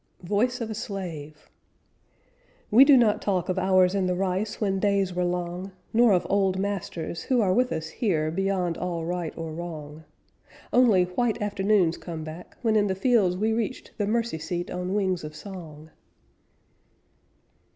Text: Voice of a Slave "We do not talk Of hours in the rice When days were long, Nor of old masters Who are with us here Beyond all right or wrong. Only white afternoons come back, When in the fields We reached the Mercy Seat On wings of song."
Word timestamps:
Voice 0.23 0.59
of 0.61 0.71
a 0.71 0.73
Slave 0.73 1.47
"We 2.71 2.83
do 2.83 2.97
not 2.97 3.21
talk 3.21 3.49
Of 3.49 3.59
hours 3.59 3.93
in 3.93 4.07
the 4.07 4.15
rice 4.15 4.59
When 4.59 4.79
days 4.79 5.13
were 5.13 5.23
long, 5.23 5.73
Nor 5.93 6.11
of 6.13 6.25
old 6.27 6.57
masters 6.57 7.21
Who 7.25 7.39
are 7.39 7.53
with 7.53 7.71
us 7.71 7.89
here 7.89 8.31
Beyond 8.31 8.79
all 8.79 9.05
right 9.05 9.31
or 9.37 9.53
wrong. 9.53 10.05
Only 10.73 11.03
white 11.03 11.39
afternoons 11.39 11.97
come 11.97 12.23
back, 12.23 12.57
When 12.63 12.75
in 12.75 12.87
the 12.87 12.95
fields 12.95 13.37
We 13.37 13.53
reached 13.53 13.91
the 13.99 14.07
Mercy 14.07 14.39
Seat 14.39 14.71
On 14.71 14.95
wings 14.95 15.23
of 15.23 15.35
song." 15.35 15.91